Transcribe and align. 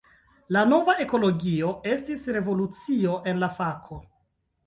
La 0.55 0.61
nova 0.69 0.95
ekologio 1.03 1.69
estis 1.91 2.25
revolucio 2.37 3.13
en 3.33 3.43
la 3.45 3.51
fako. 3.61 4.01